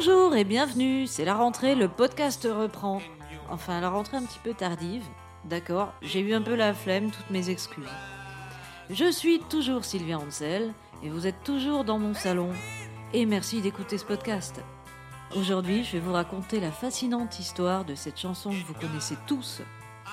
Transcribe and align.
Bonjour 0.00 0.36
et 0.36 0.44
bienvenue, 0.44 1.08
c'est 1.08 1.24
la 1.24 1.34
rentrée, 1.34 1.74
le 1.74 1.88
podcast 1.88 2.46
reprend. 2.48 3.02
Enfin, 3.50 3.80
la 3.80 3.90
rentrée 3.90 4.16
un 4.16 4.22
petit 4.22 4.38
peu 4.38 4.54
tardive. 4.54 5.02
D'accord, 5.44 5.92
j'ai 6.02 6.20
eu 6.20 6.34
un 6.34 6.40
peu 6.40 6.54
la 6.54 6.72
flemme, 6.72 7.10
toutes 7.10 7.30
mes 7.30 7.50
excuses. 7.50 7.90
Je 8.90 9.10
suis 9.10 9.40
toujours 9.40 9.84
Sylvia 9.84 10.20
Ansel 10.20 10.72
et 11.02 11.08
vous 11.08 11.26
êtes 11.26 11.42
toujours 11.42 11.82
dans 11.82 11.98
mon 11.98 12.14
salon. 12.14 12.50
Et 13.12 13.26
merci 13.26 13.60
d'écouter 13.60 13.98
ce 13.98 14.04
podcast. 14.04 14.62
Aujourd'hui, 15.34 15.82
je 15.82 15.94
vais 15.94 15.98
vous 15.98 16.12
raconter 16.12 16.60
la 16.60 16.70
fascinante 16.70 17.40
histoire 17.40 17.84
de 17.84 17.96
cette 17.96 18.20
chanson 18.20 18.50
que 18.50 18.66
vous 18.68 18.74
connaissez 18.74 19.16
tous 19.26 19.62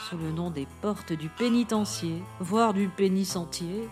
sous 0.09 0.17
le 0.17 0.31
nom 0.31 0.49
des 0.49 0.65
portes 0.81 1.13
du 1.13 1.29
pénitencier, 1.29 2.23
voire 2.39 2.73
du 2.73 2.87
pénitentiaire. 2.87 3.87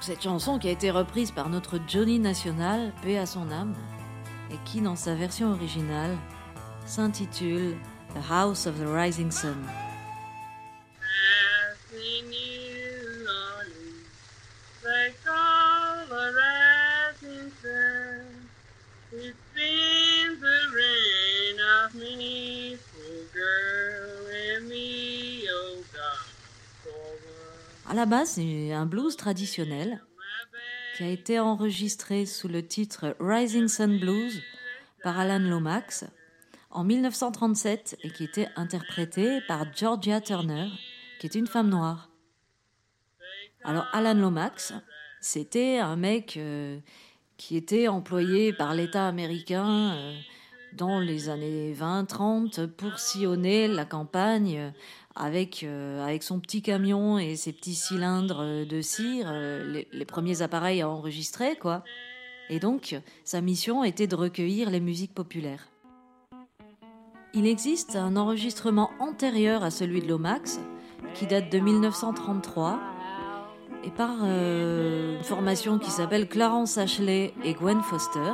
Cette 0.00 0.22
chanson 0.22 0.58
qui 0.58 0.68
a 0.68 0.72
été 0.72 0.90
reprise 0.90 1.30
par 1.30 1.48
notre 1.48 1.80
Johnny 1.88 2.18
National, 2.18 2.92
paix 3.02 3.16
à 3.16 3.24
son 3.24 3.50
âme, 3.50 3.74
et 4.50 4.58
qui, 4.64 4.80
dans 4.80 4.96
sa 4.96 5.14
version 5.14 5.52
originale, 5.52 6.16
s'intitule 6.86 7.76
The 8.14 8.30
House 8.30 8.66
of 8.66 8.78
the 8.78 8.86
Rising 8.86 9.30
Sun. 9.30 9.56
À 27.88 27.94
la 27.94 28.06
base, 28.06 28.30
c'est 28.34 28.72
un 28.72 28.86
blues 28.86 29.16
traditionnel 29.16 30.00
qui 31.00 31.06
a 31.06 31.08
été 31.08 31.40
enregistré 31.40 32.26
sous 32.26 32.46
le 32.46 32.62
titre 32.62 33.16
Rising 33.20 33.68
Sun 33.68 33.98
Blues 33.98 34.42
par 35.02 35.18
Alan 35.18 35.38
Lomax 35.38 36.04
en 36.70 36.84
1937 36.84 37.96
et 38.02 38.10
qui 38.10 38.24
était 38.24 38.48
interprété 38.54 39.40
par 39.48 39.64
Georgia 39.74 40.20
Turner, 40.20 40.68
qui 41.18 41.26
est 41.26 41.34
une 41.36 41.46
femme 41.46 41.70
noire. 41.70 42.10
Alors 43.64 43.86
Alan 43.94 44.12
Lomax, 44.12 44.74
c'était 45.22 45.78
un 45.78 45.96
mec 45.96 46.36
euh, 46.36 46.78
qui 47.38 47.56
était 47.56 47.88
employé 47.88 48.52
par 48.52 48.74
l'État 48.74 49.08
américain 49.08 49.94
euh, 49.94 50.14
dans 50.74 51.00
les 51.00 51.30
années 51.30 51.72
20-30 51.72 52.66
pour 52.66 52.98
sillonner 52.98 53.68
la 53.68 53.86
campagne 53.86 54.74
avec, 55.16 55.62
euh, 55.64 56.04
avec 56.04 56.22
son 56.22 56.40
petit 56.40 56.62
camion 56.62 57.18
et 57.18 57.36
ses 57.36 57.52
petits 57.52 57.74
cylindres 57.74 58.44
de 58.66 58.80
cire, 58.80 59.26
euh, 59.30 59.82
les, 59.92 60.04
premiers 60.04 60.42
appareils 60.42 60.82
à 60.82 60.88
enregistrer, 60.88 61.56
quoi. 61.56 61.82
Et 62.48 62.58
donc, 62.58 63.00
sa 63.24 63.40
mission 63.40 63.84
était 63.84 64.06
de 64.06 64.16
recueillir 64.16 64.70
les 64.70 64.80
musiques 64.80 65.14
populaires. 65.14 65.68
Il 67.32 67.46
existe 67.46 67.94
un 67.94 68.16
enregistrement 68.16 68.90
antérieur 68.98 69.62
à 69.62 69.70
celui 69.70 70.00
de 70.00 70.08
Lomax, 70.08 70.60
qui 71.14 71.26
date 71.26 71.50
de 71.50 71.58
1933, 71.58 72.80
et 73.84 73.90
par 73.90 74.16
euh, 74.22 75.16
une 75.16 75.24
formation 75.24 75.78
qui 75.78 75.90
s'appelle 75.90 76.28
Clarence 76.28 76.76
Ashley 76.76 77.32
et 77.44 77.54
Gwen 77.54 77.80
Foster. 77.82 78.32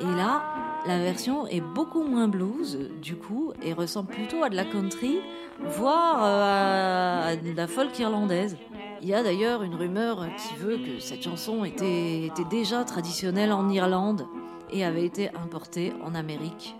Et 0.00 0.04
là, 0.04 0.44
la 0.86 0.98
version 0.98 1.46
est 1.48 1.60
beaucoup 1.60 2.04
moins 2.04 2.28
blues, 2.28 2.88
du 3.02 3.16
coup, 3.16 3.52
et 3.62 3.72
ressemble 3.72 4.08
plutôt 4.08 4.44
à 4.44 4.48
de 4.48 4.54
la 4.56 4.64
country, 4.64 5.18
voire 5.60 6.18
euh, 6.22 7.32
à 7.32 7.54
la 7.56 7.66
folk 7.66 7.98
irlandaise. 7.98 8.56
Il 9.00 9.08
y 9.08 9.14
a 9.14 9.22
d'ailleurs 9.22 9.62
une 9.62 9.74
rumeur 9.74 10.26
qui 10.36 10.56
veut 10.56 10.76
que 10.76 10.98
cette 11.00 11.22
chanson 11.22 11.64
était, 11.64 12.30
déjà 12.50 12.84
traditionnelle 12.84 13.52
en 13.52 13.68
Irlande 13.68 14.26
et 14.72 14.84
avait 14.84 15.04
été 15.04 15.30
importée 15.30 15.92
en 16.04 16.14
Amérique. 16.14 16.74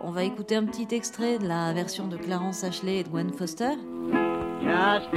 On 0.00 0.10
va 0.10 0.24
écouter 0.24 0.56
un 0.56 0.64
petit 0.64 0.92
extrait 0.94 1.38
de 1.38 1.46
la 1.46 1.72
version 1.72 2.08
de 2.08 2.16
Clarence 2.16 2.64
Ashley 2.64 2.98
et 2.98 3.04
de 3.04 3.08
Gwen 3.08 3.32
Foster. 3.32 3.74
Just 4.62 5.10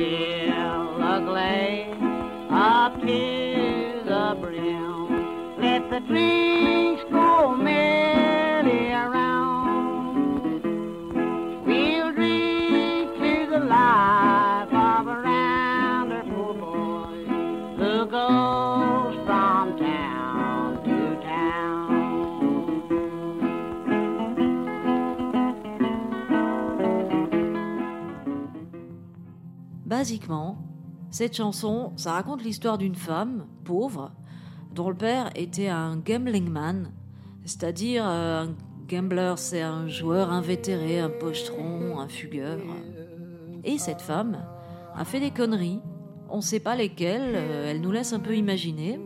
the 4.06 4.36
brim. 4.40 5.58
Let 5.60 5.90
the 5.90 6.00
drinks 6.08 7.04
Basiquement, 30.04 30.58
cette 31.12 31.34
chanson, 31.34 31.94
ça 31.96 32.12
raconte 32.12 32.44
l'histoire 32.44 32.78
d'une 32.78 32.94
femme 32.94 33.46
pauvre 33.64 34.12
dont 34.76 34.90
le 34.90 34.98
père 34.98 35.30
était 35.34 35.70
un 35.70 35.96
gambling 35.96 36.50
man, 36.50 36.92
c'est-à-dire 37.46 38.04
euh, 38.06 38.44
un 38.44 38.50
gambler, 38.90 39.36
c'est 39.38 39.62
un 39.62 39.88
joueur 39.88 40.30
invétéré, 40.30 41.00
un 41.00 41.10
pochetron, 41.10 42.00
un 42.00 42.10
fugueur. 42.10 42.58
Et 43.64 43.78
cette 43.78 44.02
femme 44.02 44.46
a 44.94 45.06
fait 45.06 45.22
des 45.22 45.32
conneries, 45.32 45.80
on 46.28 46.38
ne 46.38 46.42
sait 46.42 46.60
pas 46.60 46.76
lesquelles, 46.76 47.36
euh, 47.36 47.72
elle 47.72 47.80
nous 47.80 47.92
laisse 47.92 48.12
un 48.12 48.20
peu 48.20 48.36
imaginer. 48.36 49.00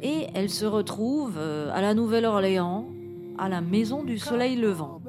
Et 0.00 0.28
elle 0.32 0.48
se 0.48 0.64
retrouve 0.64 1.34
euh, 1.36 1.70
à 1.74 1.82
la 1.82 1.92
Nouvelle-Orléans, 1.92 2.88
à 3.36 3.50
la 3.50 3.60
Maison 3.60 4.04
du 4.04 4.18
Soleil 4.18 4.56
Levant. 4.56 5.02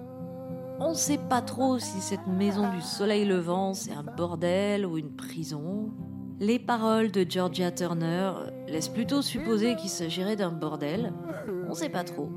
On 0.82 0.92
ne 0.92 0.96
sait 0.96 1.18
pas 1.18 1.42
trop 1.42 1.78
si 1.78 2.00
cette 2.00 2.26
Maison 2.26 2.72
du 2.74 2.82
Soleil 2.82 3.26
Levant 3.26 3.74
c'est 3.74 3.92
un 3.92 4.04
bordel 4.04 4.86
ou 4.86 4.98
une 4.98 5.14
prison. 5.16 5.92
Les 6.40 6.58
paroles 6.58 7.12
de 7.12 7.26
Georgia 7.28 7.70
Turner 7.70 8.32
laissent 8.68 8.88
plutôt 8.88 9.22
supposer 9.22 9.76
qu'il 9.76 9.90
s'agirait 9.90 10.38
d'un 10.38 10.52
bordel. 10.52 11.14
On 11.68 11.74
sait 11.74 11.90
pas 11.90 12.06
trop. 12.06 12.30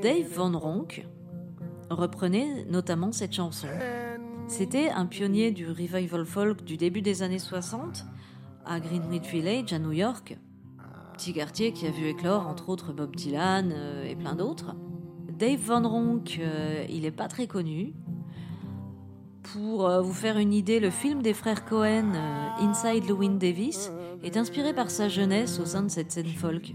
Dave 0.00 0.28
Van 0.32 0.56
Ronk 0.56 1.06
reprenait 1.90 2.64
notamment 2.70 3.10
cette 3.10 3.32
chanson. 3.32 3.68
C'était 4.46 4.90
un 4.90 5.06
pionnier 5.06 5.50
du 5.50 5.66
revival 5.66 6.24
folk 6.24 6.62
du 6.62 6.76
début 6.76 7.02
des 7.02 7.24
années 7.24 7.40
60 7.40 8.04
à 8.64 8.78
Greenwich 8.78 9.28
Village 9.28 9.72
à 9.72 9.80
New 9.80 9.92
York, 9.92 10.38
petit 11.14 11.32
quartier 11.32 11.72
qui 11.72 11.86
a 11.86 11.90
vu 11.90 12.06
éclore 12.06 12.46
entre 12.46 12.68
autres 12.68 12.92
Bob 12.92 13.16
Dylan 13.16 13.72
euh, 13.74 14.04
et 14.04 14.14
plein 14.14 14.34
d'autres. 14.34 14.76
Dave 15.38 15.60
Van 15.60 15.86
Ronk, 15.86 16.38
euh, 16.40 16.86
il 16.88 17.02
n'est 17.02 17.10
pas 17.10 17.28
très 17.28 17.46
connu, 17.46 17.92
pour 19.42 19.86
euh, 19.86 20.00
vous 20.00 20.14
faire 20.14 20.38
une 20.38 20.54
idée, 20.54 20.80
le 20.80 20.88
film 20.88 21.20
des 21.20 21.34
frères 21.34 21.66
Cohen, 21.66 22.14
euh, 22.14 22.64
Inside 22.64 23.04
Llewyn 23.04 23.36
Davis, 23.36 23.92
est 24.24 24.38
inspiré 24.38 24.72
par 24.72 24.90
sa 24.90 25.08
jeunesse 25.08 25.60
au 25.60 25.66
sein 25.66 25.82
de 25.82 25.90
cette 25.90 26.10
scène 26.10 26.26
folk. 26.26 26.74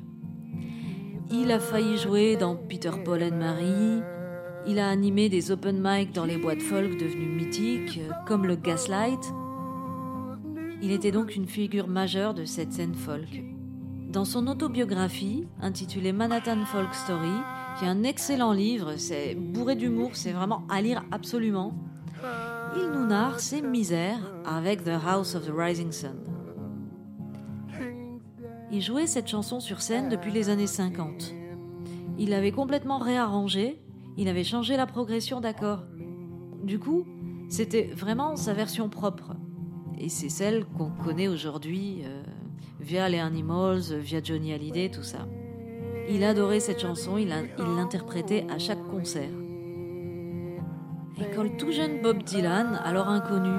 Il 1.32 1.52
a 1.52 1.60
failli 1.60 1.98
jouer 1.98 2.36
dans 2.36 2.56
Peter 2.56 2.92
Paul 3.04 3.24
and 3.24 3.36
Mary, 3.36 4.04
il 4.68 4.78
a 4.78 4.90
animé 4.90 5.28
des 5.28 5.50
open 5.50 5.82
mic 5.84 6.14
dans 6.14 6.26
les 6.26 6.38
boîtes 6.38 6.62
folk 6.62 7.00
devenues 7.00 7.44
mythiques, 7.44 8.00
comme 8.28 8.46
le 8.46 8.56
Gaslight. 8.56 9.34
Il 10.84 10.92
était 10.92 11.12
donc 11.12 11.36
une 11.36 11.48
figure 11.48 11.88
majeure 11.88 12.36
de 12.36 12.46
cette 12.46 12.74
scène 12.74 12.94
folk. 12.94 13.44
Dans 14.12 14.26
son 14.26 14.48
autobiographie, 14.48 15.48
intitulée 15.62 16.12
Manhattan 16.12 16.66
Folk 16.66 16.94
Story, 16.94 17.32
qui 17.80 17.86
est 17.86 17.88
un 17.88 18.04
excellent 18.04 18.52
livre, 18.52 18.98
c'est 18.98 19.36
bourré 19.36 19.78
d'humour, 19.78 20.12
c'est 20.16 20.34
vraiment 20.34 20.64
à 20.68 20.82
lire 20.82 21.06
absolument, 21.12 21.74
il 22.76 22.92
nous 22.92 23.06
narre 23.06 23.40
ses 23.40 23.62
misères 23.62 24.20
avec 24.46 24.84
The 24.84 25.00
House 25.08 25.34
of 25.36 25.46
the 25.46 25.54
Rising 25.56 25.94
Sun. 25.94 26.18
Il 28.70 28.82
jouait 28.82 29.08
cette 29.08 29.30
chanson 29.30 29.62
sur 29.62 29.82
scène 29.82 30.10
depuis 30.10 30.34
les 30.34 30.50
années 30.50 30.68
50. 30.68 31.34
Il 32.18 32.32
l'avait 32.32 32.52
complètement 32.52 32.98
réarrangée, 32.98 33.82
il 34.18 34.28
avait 34.28 34.44
changé 34.44 34.76
la 34.76 34.88
progression 34.88 35.40
d'accords. 35.40 35.86
Du 36.64 36.80
coup, 36.80 37.06
c'était 37.48 37.90
vraiment 37.96 38.36
sa 38.36 38.54
version 38.54 38.90
propre. 38.90 39.38
Et 39.98 40.10
c'est 40.10 40.30
celle 40.30 40.66
qu'on 40.66 40.90
connaît 40.90 41.30
aujourd'hui 41.30 42.02
euh, 42.04 42.24
via 42.82 43.08
les 43.08 43.20
Animals, 43.20 43.94
via 44.00 44.22
Johnny 44.24 44.54
Hallyday, 44.54 44.90
tout 44.90 45.04
ça. 45.04 45.28
Il 46.10 46.24
adorait 46.24 46.60
cette 46.60 46.82
chanson, 46.82 47.18
il 47.18 47.30
l'interprétait 47.30 48.46
à 48.50 48.58
chaque 48.58 48.84
concert. 48.88 49.30
Et 51.20 51.36
quand 51.36 51.44
le 51.44 51.56
tout 51.58 51.72
jeune 51.72 52.02
Bob 52.02 52.24
Dylan, 52.24 52.80
alors 52.84 53.08
inconnu, 53.08 53.54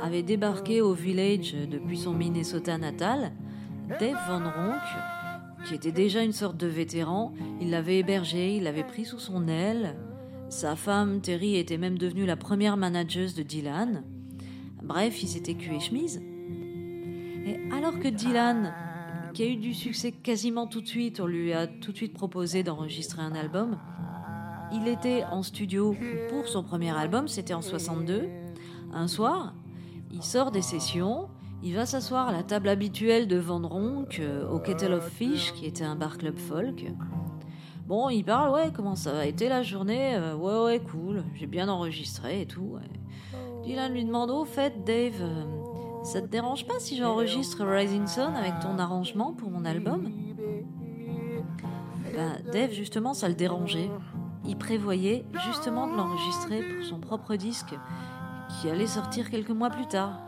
avait 0.00 0.22
débarqué 0.22 0.80
au 0.80 0.94
village 0.94 1.56
depuis 1.68 1.98
son 1.98 2.14
Minnesota 2.14 2.78
natal, 2.78 3.32
Dave 3.98 4.16
Van 4.28 4.38
Ronk, 4.38 5.66
qui 5.66 5.74
était 5.74 5.92
déjà 5.92 6.22
une 6.22 6.32
sorte 6.32 6.56
de 6.56 6.68
vétéran, 6.68 7.34
il 7.60 7.70
l'avait 7.70 7.98
hébergé, 7.98 8.56
il 8.56 8.62
l'avait 8.62 8.84
pris 8.84 9.04
sous 9.04 9.18
son 9.18 9.48
aile. 9.48 9.96
Sa 10.48 10.76
femme, 10.76 11.20
Terry, 11.20 11.56
était 11.56 11.78
même 11.78 11.98
devenue 11.98 12.26
la 12.26 12.36
première 12.36 12.76
manageuse 12.76 13.34
de 13.34 13.42
Dylan. 13.42 14.04
Bref, 14.82 15.22
ils 15.22 15.36
étaient 15.36 15.54
cul 15.54 15.74
et 15.74 15.80
chemise. 15.80 16.22
Et 17.46 17.58
alors 17.72 17.98
que 17.98 18.08
Dylan, 18.08 18.72
qui 19.32 19.42
a 19.42 19.46
eu 19.46 19.56
du 19.56 19.74
succès 19.74 20.12
quasiment 20.12 20.66
tout 20.66 20.80
de 20.80 20.86
suite. 20.86 21.20
On 21.20 21.26
lui 21.26 21.52
a 21.52 21.66
tout 21.66 21.92
de 21.92 21.96
suite 21.96 22.12
proposé 22.12 22.62
d'enregistrer 22.62 23.22
un 23.22 23.34
album. 23.34 23.78
Il 24.72 24.88
était 24.88 25.24
en 25.24 25.42
studio 25.42 25.96
pour 26.28 26.46
son 26.46 26.62
premier 26.62 26.90
album, 26.96 27.28
c'était 27.28 27.54
en 27.54 27.62
62. 27.62 28.28
Un 28.92 29.08
soir, 29.08 29.54
il 30.12 30.22
sort 30.22 30.50
des 30.50 30.62
sessions, 30.62 31.28
il 31.62 31.74
va 31.74 31.86
s'asseoir 31.86 32.28
à 32.28 32.32
la 32.32 32.42
table 32.42 32.68
habituelle 32.68 33.26
de 33.26 33.36
Van 33.36 33.60
Ronk 33.66 34.20
euh, 34.20 34.48
au 34.48 34.58
Kettle 34.58 34.92
of 34.92 35.08
Fish, 35.08 35.52
qui 35.54 35.66
était 35.66 35.84
un 35.84 35.96
bar 35.96 36.18
club 36.18 36.38
folk. 36.38 36.86
Bon, 37.86 38.08
il 38.08 38.24
parle, 38.24 38.54
ouais, 38.54 38.70
comment 38.72 38.94
ça 38.94 39.18
a 39.18 39.26
été 39.26 39.48
la 39.48 39.62
journée 39.62 40.14
euh, 40.14 40.36
Ouais, 40.36 40.64
ouais, 40.64 40.80
cool, 40.80 41.24
j'ai 41.34 41.46
bien 41.46 41.68
enregistré 41.68 42.42
et 42.42 42.46
tout. 42.46 42.76
Dylan 43.64 43.92
lui 43.92 44.04
demande, 44.04 44.30
au 44.30 44.44
fait, 44.44 44.84
Dave, 44.84 45.20
euh, 45.20 45.44
ça 46.02 46.20
te 46.20 46.26
dérange 46.26 46.66
pas 46.66 46.78
si 46.78 46.96
j'enregistre 46.96 47.64
Rising 47.64 48.06
Sun 48.06 48.34
avec 48.34 48.58
ton 48.60 48.78
arrangement 48.78 49.32
pour 49.32 49.50
mon 49.50 49.64
album 49.64 50.10
ben, 52.14 52.38
Dave, 52.52 52.72
justement, 52.72 53.14
ça 53.14 53.28
le 53.28 53.34
dérangeait. 53.34 53.90
Il 54.46 54.56
prévoyait 54.56 55.24
justement 55.46 55.86
de 55.86 55.96
l'enregistrer 55.96 56.62
pour 56.62 56.84
son 56.84 56.98
propre 56.98 57.36
disque 57.36 57.74
qui 58.48 58.68
allait 58.68 58.86
sortir 58.86 59.30
quelques 59.30 59.50
mois 59.50 59.70
plus 59.70 59.86
tard. 59.86 60.20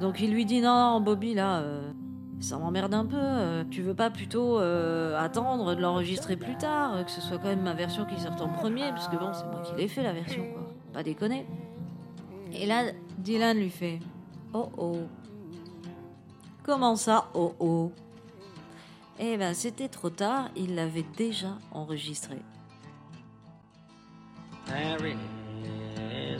Donc 0.00 0.20
il 0.20 0.32
lui 0.32 0.44
dit 0.44 0.60
non, 0.60 1.00
Bobby, 1.00 1.34
là, 1.34 1.58
euh, 1.58 1.92
ça 2.40 2.58
m'emmerde 2.58 2.94
un 2.94 3.04
peu. 3.04 3.16
Euh, 3.18 3.64
tu 3.70 3.82
veux 3.82 3.94
pas 3.94 4.10
plutôt 4.10 4.58
euh, 4.58 5.18
attendre 5.18 5.74
de 5.74 5.80
l'enregistrer 5.80 6.36
plus 6.36 6.56
tard, 6.56 7.04
que 7.04 7.10
ce 7.10 7.20
soit 7.20 7.38
quand 7.38 7.48
même 7.48 7.62
ma 7.62 7.74
version 7.74 8.04
qui 8.04 8.20
sorte 8.20 8.40
en 8.40 8.48
premier, 8.48 8.88
parce 8.90 9.08
que 9.08 9.16
bon, 9.16 9.32
c'est 9.32 9.44
moi 9.44 9.62
qui 9.62 9.74
l'ai 9.76 9.88
fait 9.88 10.02
la 10.02 10.12
version, 10.12 10.44
quoi. 10.52 10.72
Pas 10.92 11.02
déconner. 11.02 11.46
Et 12.52 12.66
là, 12.66 12.84
Dylan 13.18 13.58
lui 13.58 13.70
fait 13.70 13.98
Oh 14.54 14.70
oh. 14.76 15.08
Comment 16.62 16.96
ça, 16.96 17.28
oh 17.34 17.54
oh? 17.60 17.92
Eh 19.18 19.36
ben, 19.36 19.54
c'était 19.54 19.88
trop 19.88 20.10
tard, 20.10 20.48
il 20.56 20.74
l'avait 20.74 21.06
déjà 21.16 21.58
enregistré. 21.72 22.38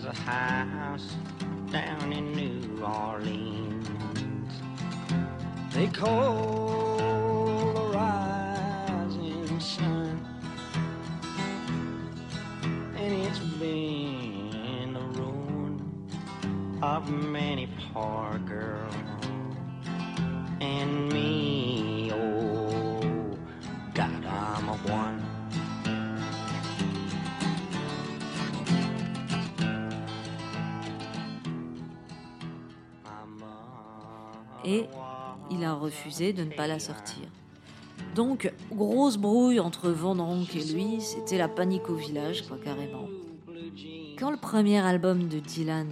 a 0.08 0.14
house 0.14 1.16
down 1.70 2.12
in 2.12 2.32
New 2.32 2.82
Orleans. 2.82 3.84
They 5.72 5.88
call 5.88 6.77
and 20.60 21.08
me. 21.12 22.12
Oh, 22.12 23.36
God, 23.94 24.24
I'm 24.24 24.68
a 24.68 24.76
one. 24.90 25.28
et 34.68 34.86
il 35.50 35.64
a 35.64 35.72
refusé 35.72 36.32
de 36.34 36.44
ne 36.44 36.50
pas 36.50 36.66
la 36.66 36.78
sortir. 36.78 37.24
Donc, 38.14 38.52
grosse 38.70 39.16
brouille 39.16 39.60
entre 39.60 39.88
Vendronk 39.88 40.54
et 40.54 40.64
lui, 40.64 41.00
c'était 41.00 41.38
la 41.38 41.48
panique 41.48 41.88
au 41.88 41.94
village, 41.94 42.46
quoi, 42.46 42.58
carrément. 42.62 43.06
Quand 44.18 44.30
le 44.30 44.36
premier 44.36 44.78
album 44.78 45.28
de 45.28 45.38
Dylan 45.38 45.88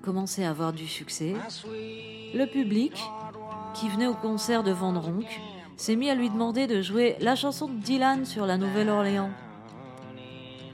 commençait 0.00 0.44
à 0.44 0.50
avoir 0.50 0.72
du 0.72 0.86
succès, 0.86 1.34
le 2.34 2.46
public, 2.46 2.92
qui 3.74 3.88
venait 3.88 4.06
au 4.06 4.14
concert 4.14 4.62
de 4.62 4.72
Vendronk, 4.72 5.26
s'est 5.76 5.96
mis 5.96 6.10
à 6.10 6.14
lui 6.14 6.30
demander 6.30 6.66
de 6.66 6.82
jouer 6.82 7.16
la 7.20 7.36
chanson 7.36 7.68
de 7.68 7.78
Dylan 7.80 8.24
sur 8.24 8.46
la 8.46 8.58
Nouvelle-Orléans. 8.58 9.30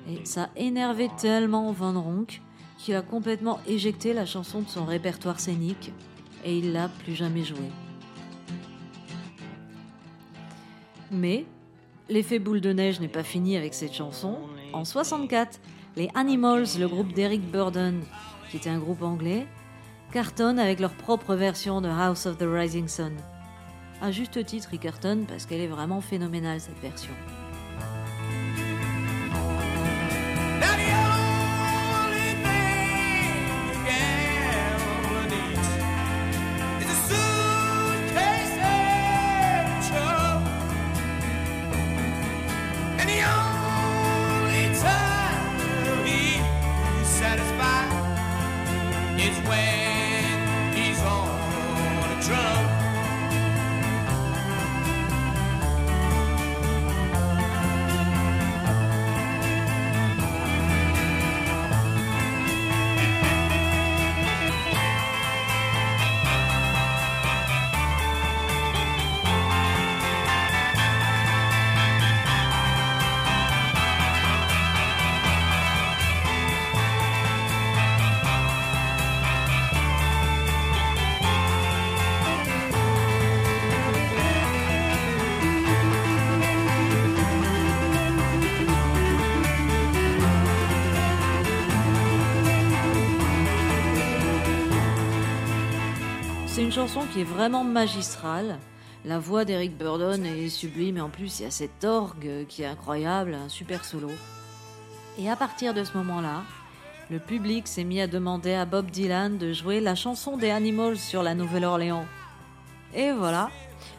Et 0.09 0.25
ça 0.25 0.51
énervait 0.57 1.11
tellement 1.19 1.71
Vendronk 1.73 2.41
qu'il 2.79 2.95
a 2.95 3.03
complètement 3.03 3.61
éjecté 3.67 4.13
la 4.13 4.27
chanson 4.27 4.61
de 4.61 4.69
son 4.69 4.85
répertoire 4.85 5.41
scénique 5.41 5.93
et 6.45 6.59
il 6.59 6.73
l'a 6.73 6.89
plus 6.89 7.15
jamais 7.15 7.45
joué. 7.45 7.71
Mais 11.11 11.47
l'effet 12.09 12.39
boule 12.39 12.61
de 12.61 12.73
neige 12.73 13.01
n'est 13.01 13.09
pas 13.09 13.23
fini 13.23 13.57
avec 13.57 13.75
cette 13.75 13.95
chanson. 13.95 14.39
En 14.73 14.85
64, 14.85 15.61
les 15.97 16.11
Animals, 16.15 16.79
le 16.79 16.87
groupe 16.87 17.13
d'Eric 17.15 17.51
Burden, 17.51 18.03
qui 18.51 18.59
était 18.59 18.69
un 18.69 18.79
groupe 18.79 19.03
anglais, 19.03 19.47
cartonnent 20.13 20.59
avec 20.59 20.79
leur 20.79 20.93
propre 20.93 21.35
version 21.35 21.81
de 21.81 21.89
House 21.89 22.27
of 22.27 22.37
the 22.37 22.45
Rising 22.47 22.87
Sun. 22.87 23.17
À 24.03 24.11
juste 24.11 24.45
titre, 24.45 24.69
ils 24.73 24.79
cartonnent 24.79 25.25
parce 25.25 25.47
qu'elle 25.47 25.63
est 25.63 25.67
vraiment 25.67 26.03
phénoménale 26.03 26.61
cette 26.61 26.79
version. 26.81 27.13
C'est 49.49 49.86
chanson 96.77 97.07
qui 97.11 97.23
est 97.23 97.25
vraiment 97.25 97.65
magistrale. 97.65 98.59
La 99.07 99.19
voix 99.19 99.47
d'Eric 99.47 99.79
Burdon 99.79 100.23
est 100.25 100.51
sublime 100.51 100.99
et 100.99 101.01
en 101.01 101.09
plus 101.09 101.41
il 101.41 101.45
y 101.45 101.47
a 101.47 101.51
cet 101.51 101.85
orgue 101.85 102.45
qui 102.51 102.65
est 102.65 102.67
incroyable, 102.67 103.33
un 103.33 103.49
super 103.49 103.83
solo. 103.83 104.11
Et 105.19 105.31
à 105.31 105.37
partir 105.37 105.73
de 105.73 105.85
ce 105.85 105.97
moment-là, 105.97 106.43
le 107.09 107.19
public 107.19 107.67
s'est 107.67 107.83
mis 107.83 108.03
à 108.03 108.07
demander 108.07 108.53
à 108.53 108.67
Bob 108.67 108.91
Dylan 108.91 109.39
de 109.39 109.55
jouer 109.55 109.81
la 109.81 109.95
chanson 109.95 110.37
des 110.37 110.51
Animals 110.51 110.99
sur 110.99 111.23
la 111.23 111.35
Nouvelle-Orléans. 111.35 112.05
Et 112.93 113.11
voilà, 113.11 113.49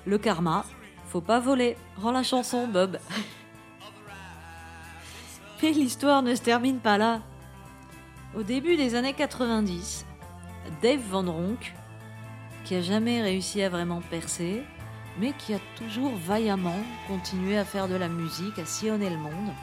le 0.05 0.19
karma, 0.19 0.63
faut 1.07 1.19
pas 1.19 1.39
voler, 1.39 1.77
rends 2.00 2.12
la 2.12 2.22
chanson 2.22 2.67
Bob. 2.67 3.00
Mais 5.63 5.72
l'histoire 5.72 6.22
ne 6.22 6.36
se 6.36 6.43
termine 6.43 6.77
pas 6.77 7.00
là. 7.00 7.22
Au 8.36 8.43
début 8.43 8.77
des 8.77 8.93
années 8.93 9.13
90, 9.13 10.05
Dave 10.84 11.01
Van 11.10 11.24
Ronk, 11.24 11.74
qui 12.67 12.75
a 12.75 12.81
jamais 12.81 13.21
réussi 13.21 13.62
à 13.62 13.69
vraiment 13.69 14.01
percer, 14.01 14.62
mais 15.21 15.31
qui 15.38 15.53
a 15.53 15.59
toujours 15.77 16.13
vaillamment 16.17 16.75
continué 17.07 17.57
à 17.57 17.63
faire 17.63 17.88
de 17.88 17.95
la 17.95 18.09
musique, 18.09 18.59
à 18.59 18.65
sillonner 18.65 19.09
le 19.09 19.15
monde. 19.15 19.53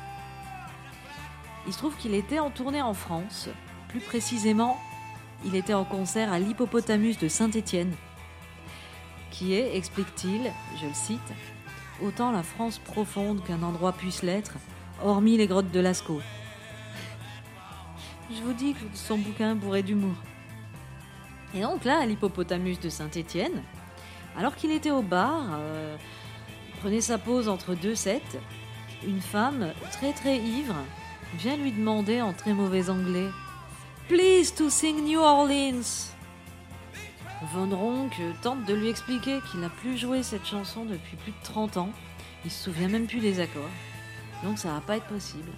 Il 1.66 1.74
se 1.74 1.78
trouve 1.78 1.94
qu'il 1.98 2.14
était 2.14 2.38
en 2.38 2.48
tournée 2.48 2.80
en 2.80 2.94
France, 2.94 3.50
plus 3.88 4.00
précisément, 4.00 4.80
il 5.44 5.54
était 5.54 5.74
en 5.74 5.84
concert 5.84 6.32
à 6.32 6.38
l'Hippopotamus 6.38 7.18
de 7.18 7.28
Saint-Étienne, 7.28 7.92
qui 9.30 9.52
est, 9.52 9.76
explique-t-il, 9.76 10.50
je 10.80 10.86
le 10.86 10.94
cite, 10.94 11.20
autant 12.02 12.32
la 12.32 12.42
France 12.42 12.78
profonde 12.78 13.44
qu'un 13.44 13.62
endroit 13.62 13.92
puisse 13.92 14.22
l'être, 14.22 14.54
hormis 15.02 15.36
les 15.36 15.46
grottes 15.46 15.70
de 15.70 15.80
Lascaux. 15.80 16.22
Je 18.30 18.40
vous 18.42 18.54
dis 18.54 18.72
que 18.72 18.78
son 18.94 19.18
bouquin 19.18 19.54
bourré 19.54 19.82
d'humour. 19.82 20.14
Et 21.54 21.60
donc 21.60 21.84
là, 21.84 22.04
l'hippopotamus 22.04 22.80
de 22.80 22.88
Saint-Étienne, 22.88 23.62
alors 24.36 24.56
qu'il 24.56 24.72
était 24.72 24.90
au 24.90 25.02
bar, 25.02 25.44
euh, 25.52 25.96
prenait 26.80 27.00
sa 27.00 27.18
pause 27.18 27.48
entre 27.48 27.74
deux 27.74 27.94
sets, 27.94 28.22
une 29.06 29.20
femme 29.20 29.72
très 29.92 30.12
très 30.12 30.38
ivre 30.38 30.74
vient 31.36 31.56
lui 31.56 31.72
demander 31.72 32.20
en 32.20 32.32
très 32.32 32.52
mauvais 32.52 32.90
anglais 32.90 33.28
Please 34.08 34.52
to 34.54 34.68
sing 34.68 35.04
New 35.04 35.20
Orleans. 35.20 36.12
Von 37.52 37.74
Ronk 37.74 38.20
tente 38.42 38.64
de 38.64 38.74
lui 38.74 38.88
expliquer 38.88 39.40
qu'il 39.50 39.60
n'a 39.60 39.68
plus 39.68 39.96
joué 39.96 40.22
cette 40.22 40.46
chanson 40.46 40.84
depuis 40.84 41.16
plus 41.16 41.32
de 41.32 41.42
30 41.42 41.76
ans. 41.78 41.90
Il 42.44 42.50
se 42.50 42.64
souvient 42.64 42.88
même 42.88 43.06
plus 43.06 43.20
des 43.20 43.40
accords. 43.40 43.70
Donc 44.42 44.58
ça 44.58 44.72
va 44.72 44.80
pas 44.80 44.96
être 44.96 45.06
possible. 45.06 45.50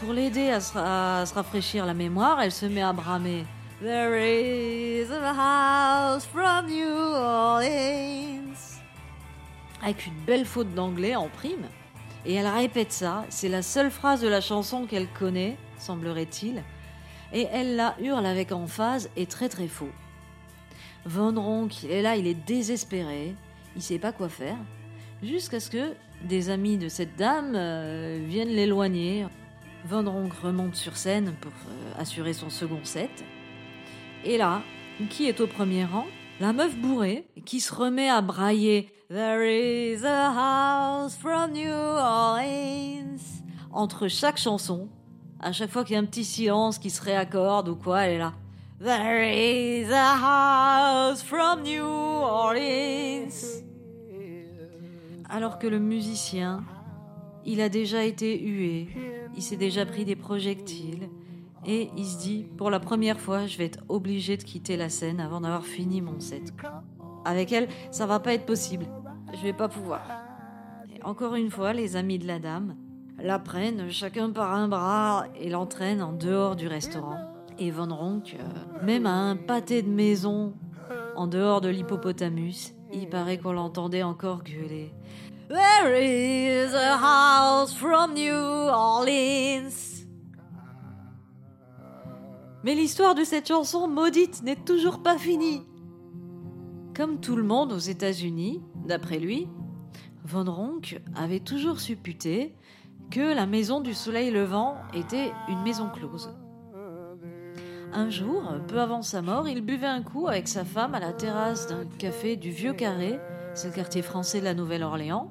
Pour 0.00 0.12
l'aider 0.12 0.50
à, 0.50 0.60
se 0.60 1.34
rafraîchir 1.34 1.86
la 1.86 1.94
mémoire, 1.94 2.40
elle 2.40 2.52
se 2.52 2.66
met 2.66 2.82
à 2.82 2.92
bramer 2.92 3.44
There 3.82 4.16
is 4.16 5.10
a 5.10 5.34
house 5.34 6.24
from 6.24 6.66
New 6.66 6.86
Orleans. 6.86 8.78
Avec 9.82 10.06
une 10.06 10.24
belle 10.24 10.44
faute 10.44 10.72
d'anglais 10.72 11.16
en 11.16 11.28
prime. 11.28 11.66
Et 12.24 12.34
elle 12.34 12.46
répète 12.46 12.92
ça. 12.92 13.24
C'est 13.28 13.48
la 13.48 13.60
seule 13.62 13.90
phrase 13.90 14.20
de 14.20 14.28
la 14.28 14.40
chanson 14.40 14.86
qu'elle 14.86 15.08
connaît, 15.08 15.56
semblerait-il. 15.78 16.62
Et 17.32 17.48
elle 17.50 17.74
la 17.74 17.96
hurle 18.00 18.24
avec 18.24 18.52
emphase 18.52 19.10
et 19.16 19.26
très 19.26 19.48
très 19.48 19.66
faux. 19.66 19.90
Von 21.04 21.34
Ronk, 21.34 21.82
est 21.82 22.02
là, 22.02 22.14
il 22.14 22.28
est 22.28 22.34
désespéré. 22.34 23.34
Il 23.74 23.82
sait 23.82 23.98
pas 23.98 24.12
quoi 24.12 24.28
faire. 24.28 24.58
Jusqu'à 25.24 25.58
ce 25.58 25.70
que 25.70 25.94
des 26.22 26.50
amis 26.50 26.78
de 26.78 26.88
cette 26.88 27.16
dame 27.16 27.54
euh, 27.56 28.24
viennent 28.28 28.54
l'éloigner. 28.54 29.26
Von 29.86 30.08
Ronk 30.08 30.34
remonte 30.34 30.76
sur 30.76 30.96
scène 30.96 31.34
pour 31.40 31.50
euh, 31.50 32.00
assurer 32.00 32.32
son 32.32 32.48
second 32.48 32.84
set. 32.84 33.24
Et 34.24 34.38
là, 34.38 34.62
qui 35.10 35.26
est 35.26 35.40
au 35.40 35.46
premier 35.46 35.84
rang? 35.84 36.06
La 36.40 36.52
meuf 36.52 36.76
bourrée 36.76 37.26
qui 37.44 37.60
se 37.60 37.74
remet 37.74 38.08
à 38.08 38.20
brailler 38.20 38.88
There 39.08 39.44
is 39.44 40.04
a 40.04 40.30
house 40.30 41.16
from 41.16 41.52
New 41.52 41.70
Orleans 41.70 43.42
entre 43.72 44.08
chaque 44.08 44.38
chanson. 44.38 44.88
À 45.40 45.52
chaque 45.52 45.70
fois 45.70 45.84
qu'il 45.84 45.94
y 45.94 45.96
a 45.96 46.00
un 46.00 46.04
petit 46.04 46.24
silence 46.24 46.78
qui 46.78 46.88
se 46.88 47.02
réaccorde 47.02 47.68
ou 47.68 47.74
quoi, 47.74 48.02
elle 48.02 48.14
est 48.14 48.18
là. 48.18 48.32
There 48.80 49.22
is 49.24 49.92
a 49.92 50.14
house 50.16 51.22
from 51.22 51.62
New 51.62 51.84
Orleans. 51.84 53.62
Alors 55.28 55.58
que 55.58 55.66
le 55.66 55.78
musicien, 55.78 56.62
il 57.44 57.60
a 57.60 57.68
déjà 57.68 58.04
été 58.04 58.38
hué, 58.38 58.88
il 59.34 59.42
s'est 59.42 59.56
déjà 59.56 59.84
pris 59.84 60.04
des 60.04 60.16
projectiles, 60.16 61.08
et 61.66 61.90
il 61.96 62.06
se 62.06 62.18
dit, 62.18 62.46
pour 62.56 62.70
la 62.70 62.80
première 62.80 63.20
fois, 63.20 63.46
je 63.46 63.56
vais 63.56 63.66
être 63.66 63.84
obligé 63.88 64.36
de 64.36 64.42
quitter 64.42 64.76
la 64.76 64.88
scène 64.88 65.20
avant 65.20 65.40
d'avoir 65.40 65.64
fini 65.64 66.00
mon 66.00 66.18
set. 66.18 66.52
Avec 67.24 67.52
elle, 67.52 67.68
ça 67.90 68.06
va 68.06 68.18
pas 68.18 68.34
être 68.34 68.46
possible. 68.46 68.86
Je 69.32 69.42
vais 69.42 69.52
pas 69.52 69.68
pouvoir. 69.68 70.02
Et 70.94 71.02
encore 71.04 71.36
une 71.36 71.50
fois, 71.50 71.72
les 71.72 71.94
amis 71.96 72.18
de 72.18 72.26
la 72.26 72.40
dame 72.40 72.74
la 73.18 73.38
prennent 73.38 73.90
chacun 73.90 74.30
par 74.30 74.52
un 74.52 74.66
bras 74.66 75.26
et 75.40 75.48
l'entraînent 75.48 76.02
en 76.02 76.12
dehors 76.12 76.56
du 76.56 76.66
restaurant. 76.66 77.18
Et 77.58 77.70
Von 77.70 77.94
Ronk, 77.94 78.36
euh, 78.38 78.84
même 78.84 79.06
à 79.06 79.12
un 79.12 79.36
pâté 79.36 79.82
de 79.82 79.88
maison 79.88 80.54
en 81.14 81.28
dehors 81.28 81.60
de 81.60 81.68
l'hippopotamus, 81.68 82.74
il 82.92 83.08
paraît 83.08 83.38
qu'on 83.38 83.52
l'entendait 83.52 84.02
encore 84.02 84.42
gueuler. 84.42 84.92
There 85.48 85.94
is 85.94 86.74
a 86.74 86.96
house 86.96 87.74
from 87.74 88.14
New 88.14 88.34
Orleans? 88.34 90.01
Mais 92.64 92.74
l'histoire 92.74 93.14
de 93.14 93.24
cette 93.24 93.48
chanson 93.48 93.88
maudite 93.88 94.42
n'est 94.42 94.56
toujours 94.56 95.02
pas 95.02 95.18
finie. 95.18 95.62
Comme 96.94 97.20
tout 97.20 97.36
le 97.36 97.42
monde 97.42 97.72
aux 97.72 97.78
États-Unis, 97.78 98.62
d'après 98.86 99.18
lui, 99.18 99.48
Von 100.24 100.44
Ronk 100.44 101.00
avait 101.16 101.40
toujours 101.40 101.80
supputé 101.80 102.54
que 103.10 103.34
la 103.34 103.46
maison 103.46 103.80
du 103.80 103.94
soleil 103.94 104.30
levant 104.30 104.76
était 104.94 105.32
une 105.48 105.62
maison 105.62 105.88
close. 105.88 106.30
Un 107.92 108.08
jour, 108.08 108.42
peu 108.68 108.80
avant 108.80 109.02
sa 109.02 109.20
mort, 109.20 109.48
il 109.48 109.60
buvait 109.60 109.86
un 109.86 110.02
coup 110.02 110.28
avec 110.28 110.48
sa 110.48 110.64
femme 110.64 110.94
à 110.94 111.00
la 111.00 111.12
terrasse 111.12 111.66
d'un 111.66 111.84
café 111.98 112.36
du 112.36 112.50
Vieux 112.50 112.72
Carré, 112.72 113.18
c'est 113.54 113.68
le 113.68 113.74
quartier 113.74 114.00
français 114.00 114.40
de 114.40 114.44
la 114.44 114.54
Nouvelle-Orléans, 114.54 115.30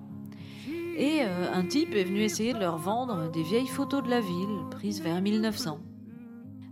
et 0.96 1.22
euh, 1.24 1.52
un 1.54 1.66
type 1.66 1.96
est 1.96 2.04
venu 2.04 2.22
essayer 2.22 2.54
de 2.54 2.60
leur 2.60 2.78
vendre 2.78 3.32
des 3.32 3.42
vieilles 3.42 3.66
photos 3.66 4.04
de 4.04 4.10
la 4.10 4.20
ville, 4.20 4.60
prises 4.70 5.02
vers 5.02 5.22
1900. 5.22 5.80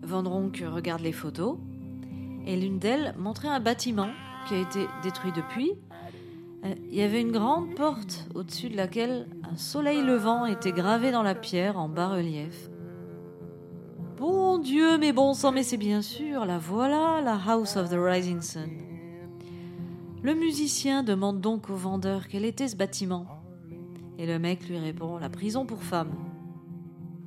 Vendronck 0.10 0.63
regarde 0.68 1.01
les 1.01 1.12
photos 1.12 1.58
et 2.48 2.56
l'une 2.56 2.80
d'elles 2.80 3.13
montrait 3.18 3.48
un 3.48 3.60
bâtiment 3.60 4.10
qui 4.48 4.56
a 4.56 4.60
été 4.60 4.88
détruit 5.04 5.32
depuis. 5.32 5.74
Euh, 6.66 6.74
il 6.89 6.96
y 6.96 7.04
avait 7.04 7.22
une 7.22 7.32
grande 7.32 7.75
porte 7.75 8.28
au-dessus 8.34 8.70
de 8.70 8.75
laquelle 8.75 9.28
un 9.50 9.56
soleil 9.56 10.01
levant 10.01 10.48
était 10.48 10.72
gravé 10.72 11.12
dans 11.12 11.22
la 11.22 11.36
pierre 11.36 11.78
en 11.78 11.88
bas-relief. 11.88 12.70
Bon 14.18 14.58
Dieu, 14.58 14.98
mais 14.98 15.13
bon 15.13 15.34
sang, 15.34 15.51
mais 15.51 15.63
c'est 15.63 15.78
bien 15.78 16.01
sûr, 16.01 16.44
la 16.46 16.58
voilà, 16.58 17.22
la 17.22 17.36
House 17.36 17.78
of 17.78 17.89
the 17.89 17.98
Rising 17.98 18.42
Sun. 18.42 18.70
Le 20.24 20.34
musicien 20.34 21.04
demande 21.04 21.39
donc 21.39 21.70
au 21.70 21.75
vendeur 21.75 22.28
quel 22.28 22.46
était 22.46 22.68
ce 22.68 22.75
bâtiment. 22.75 23.28
Et 24.18 24.25
le 24.25 24.39
mec 24.39 24.68
lui 24.68 24.80
répond 24.80 25.18
la 25.18 25.30
prison 25.30 25.68
pour 25.68 25.84
femmes. 25.84 26.16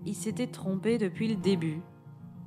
Il 0.05 0.17
s'était 0.17 0.49
trompé 0.49 0.99
depuis 0.99 1.29
le 1.29 1.37
début 1.37 1.81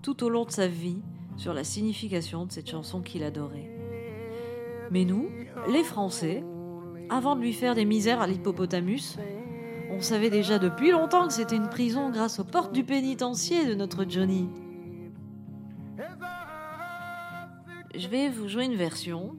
tout 0.06 0.24
au 0.24 0.30
long 0.30 0.46
de 0.46 0.52
sa 0.52 0.68
vie 0.68 1.02
sur 1.36 1.52
la 1.52 1.64
signification 1.64 2.46
de 2.46 2.52
cette 2.52 2.70
chanson 2.70 3.02
qu'il 3.02 3.24
adorait. 3.24 3.72
Mais 4.92 5.04
nous, 5.04 5.32
les 5.68 5.84
Français, 5.84 6.44
avant 7.10 7.36
de 7.36 7.42
lui 7.42 7.54
faire 7.54 7.74
des 7.74 7.86
misères 7.86 8.22
à 8.22 8.28
l'hippopotamus, 8.28 9.18
on 9.90 10.02
savait 10.02 10.30
déjà 10.30 10.60
depuis 10.60 10.92
longtemps 10.92 11.26
que 11.26 11.34
c'était 11.34 11.56
une 11.56 11.70
prison 11.70 12.12
grâce 12.12 12.40
aux 12.40 12.44
portes 12.44 12.72
du 12.72 12.84
pénitencier 12.84 13.66
de 13.66 13.74
notre 13.74 14.06
Johnny. 14.08 14.48
Je 17.96 18.08
vais 18.08 18.30
vous 18.30 18.48
jouer 18.48 18.66
une 18.66 18.76
version 18.76 19.36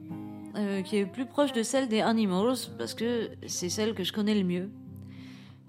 euh, 0.57 0.81
qui 0.81 0.97
est 0.97 1.05
plus 1.05 1.27
proche 1.27 1.53
de 1.53 1.63
celle 1.63 1.87
des 1.87 2.01
Animals 2.01 2.57
parce 2.77 2.93
que 2.93 3.29
c'est 3.47 3.69
celle 3.69 3.93
que 3.93 4.03
je 4.03 4.11
connais 4.11 4.35
le 4.35 4.43
mieux. 4.43 4.69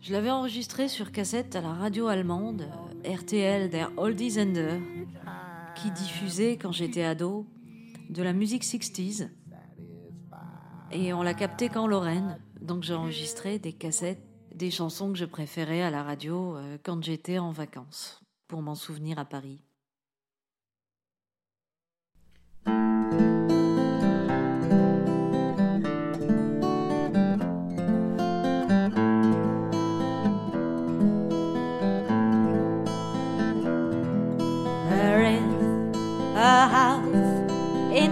Je 0.00 0.12
l'avais 0.12 0.30
enregistrée 0.30 0.88
sur 0.88 1.12
cassette 1.12 1.54
à 1.54 1.60
la 1.60 1.72
radio 1.72 2.08
allemande 2.08 2.68
RTL 3.08 3.70
der 3.70 3.90
Oldie 3.96 4.36
qui 5.74 5.90
diffusait 5.92 6.58
quand 6.58 6.72
j'étais 6.72 7.04
ado 7.04 7.46
de 8.10 8.22
la 8.22 8.34
musique 8.34 8.64
60s. 8.64 9.30
Et 10.92 11.12
on 11.14 11.22
l'a 11.22 11.34
capté 11.34 11.68
qu'en 11.68 11.86
Lorraine, 11.86 12.38
donc 12.60 12.82
j'ai 12.82 12.94
enregistré 12.94 13.58
des 13.58 13.72
cassettes, 13.72 14.22
des 14.54 14.70
chansons 14.70 15.12
que 15.12 15.18
je 15.18 15.24
préférais 15.24 15.82
à 15.82 15.90
la 15.90 16.02
radio 16.02 16.56
euh, 16.56 16.78
quand 16.82 17.02
j'étais 17.02 17.38
en 17.38 17.50
vacances, 17.50 18.20
pour 18.46 18.62
m'en 18.62 18.74
souvenir 18.74 19.18
à 19.18 19.24
Paris. 19.24 19.60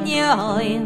In 0.07 0.86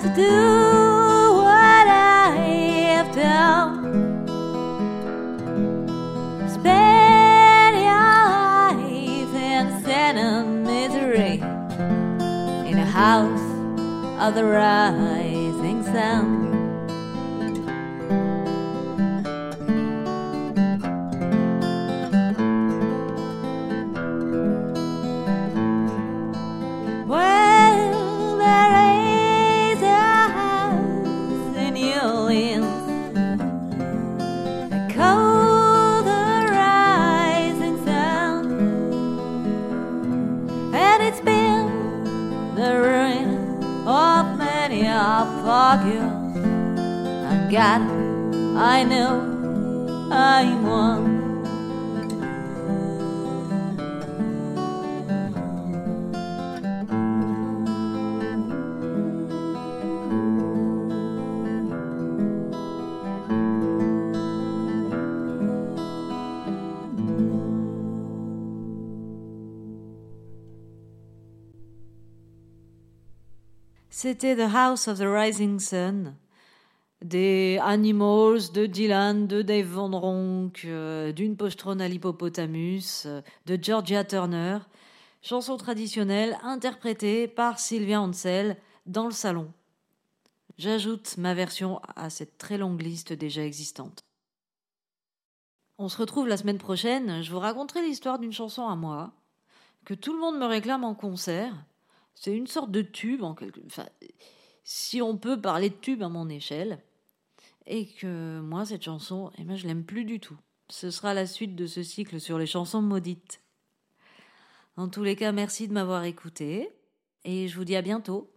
to 0.00 0.08
do 0.14 1.42
what 1.42 1.88
I 1.88 2.30
have 2.94 3.12
done. 3.16 4.28
Spend 6.48 7.76
your 7.88 8.14
life 8.70 9.34
in 9.34 9.82
sin 9.82 10.18
and 10.18 10.62
misery 10.62 11.40
in 12.70 12.78
a 12.78 12.86
house 12.86 13.48
of 14.20 14.36
the 14.36 14.44
rising 14.44 15.82
sun. 15.82 16.37
God, 47.50 47.82
I 48.56 48.84
know 48.84 50.08
I'm 50.10 50.62
one. 50.62 50.97
C'était 74.00 74.36
The 74.36 74.54
House 74.54 74.86
of 74.86 75.00
the 75.00 75.06
Rising 75.08 75.58
Sun 75.58 76.14
des 77.02 77.58
Animals 77.60 78.52
de 78.54 78.66
Dylan, 78.66 79.26
de 79.26 79.42
Dave 79.42 79.66
Van 79.66 79.90
Ronk, 79.90 80.62
euh, 80.66 81.10
d'une 81.10 81.36
postrone 81.36 81.80
à 81.80 81.88
l'hippopotamus, 81.88 83.06
euh, 83.06 83.22
de 83.46 83.58
Georgia 83.60 84.04
Turner, 84.04 84.58
chanson 85.20 85.56
traditionnelle 85.56 86.38
interprétée 86.44 87.26
par 87.26 87.58
Sylvia 87.58 88.00
Ansel 88.00 88.56
dans 88.86 89.06
le 89.06 89.12
salon. 89.12 89.52
J'ajoute 90.58 91.16
ma 91.16 91.34
version 91.34 91.80
à 91.96 92.08
cette 92.08 92.38
très 92.38 92.56
longue 92.56 92.80
liste 92.80 93.12
déjà 93.12 93.44
existante. 93.44 94.04
On 95.76 95.88
se 95.88 95.98
retrouve 95.98 96.28
la 96.28 96.36
semaine 96.36 96.58
prochaine, 96.58 97.24
je 97.24 97.32
vous 97.32 97.40
raconterai 97.40 97.82
l'histoire 97.82 98.20
d'une 98.20 98.32
chanson 98.32 98.68
à 98.68 98.76
moi, 98.76 99.10
que 99.84 99.94
tout 99.94 100.12
le 100.12 100.20
monde 100.20 100.38
me 100.38 100.46
réclame 100.46 100.84
en 100.84 100.94
concert. 100.94 101.52
C'est 102.20 102.36
une 102.36 102.48
sorte 102.48 102.72
de 102.72 102.82
tube, 102.82 103.22
en 103.22 103.34
quelque... 103.34 103.60
enfin, 103.66 103.86
si 104.64 105.00
on 105.00 105.16
peut 105.16 105.40
parler 105.40 105.70
de 105.70 105.76
tube 105.76 106.02
à 106.02 106.08
mon 106.08 106.28
échelle 106.28 106.82
et 107.66 107.86
que 107.86 108.40
moi, 108.40 108.66
cette 108.66 108.82
chanson, 108.82 109.30
eh 109.38 109.44
ben, 109.44 109.56
je 109.56 109.68
l'aime 109.68 109.84
plus 109.84 110.04
du 110.04 110.18
tout. 110.18 110.36
Ce 110.68 110.90
sera 110.90 111.14
la 111.14 111.26
suite 111.26 111.54
de 111.54 111.66
ce 111.66 111.84
cycle 111.84 112.20
sur 112.20 112.36
les 112.36 112.46
chansons 112.46 112.82
maudites. 112.82 113.40
En 114.76 114.88
tous 114.88 115.04
les 115.04 115.14
cas, 115.14 115.30
merci 115.30 115.68
de 115.68 115.72
m'avoir 115.72 116.04
écouté 116.04 116.70
et 117.24 117.46
je 117.46 117.56
vous 117.56 117.64
dis 117.64 117.76
à 117.76 117.82
bientôt. 117.82 118.32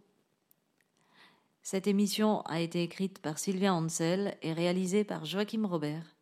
Cette 1.62 1.88
émission 1.88 2.42
a 2.42 2.60
été 2.60 2.82
écrite 2.82 3.18
par 3.18 3.38
Sylvia 3.38 3.74
Ansel 3.74 4.36
et 4.42 4.52
réalisée 4.52 5.02
par 5.02 5.24
Joachim 5.24 5.66
Robert. 5.66 6.16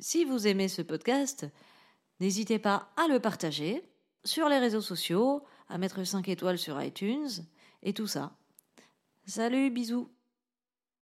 Si 0.00 0.24
vous 0.24 0.48
aimez 0.48 0.68
ce 0.68 0.82
podcast, 0.82 1.46
n'hésitez 2.18 2.58
pas 2.58 2.92
à 2.96 3.06
le 3.06 3.20
partager 3.20 3.82
sur 4.24 4.48
les 4.48 4.58
réseaux 4.58 4.80
sociaux, 4.80 5.44
à 5.68 5.78
mettre 5.78 6.04
5 6.04 6.28
étoiles 6.28 6.58
sur 6.58 6.80
iTunes 6.82 7.30
et 7.82 7.92
tout 7.92 8.06
ça. 8.06 8.36
Salut, 9.26 9.70
bisous 9.70 10.13